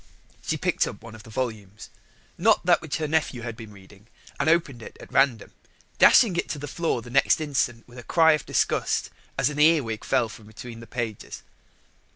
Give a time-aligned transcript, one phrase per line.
[0.41, 1.91] She picked up one of the volumes
[2.35, 4.07] not that which her nephew had been reading
[4.39, 5.51] and opened it at random,
[5.99, 9.59] dashing it to the floor the next instant with a cry of disgust as a
[9.59, 11.43] earwig fell from between the pages.